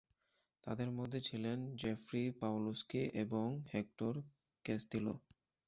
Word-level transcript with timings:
তাদের 0.63 0.89
মধ্যে 0.91 1.19
ছিলেন 1.21 1.57
জেফ্রি 1.75 2.23
পাওলোস্কি 2.41 3.01
এবং 3.15 3.47
হেক্টর 3.73 4.13
ক্যাস্তিলো। 4.65 5.13